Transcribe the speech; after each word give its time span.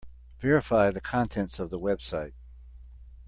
Verify 0.39 0.89
the 0.89 0.99
contents 0.99 1.59
of 1.59 1.69
the 1.69 1.77
website. 1.79 2.33